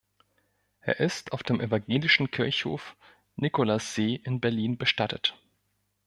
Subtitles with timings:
[0.79, 2.97] Er ist auf dem Evangelischen Kirchhof
[3.35, 5.37] Nikolassee in Berlin bestattet.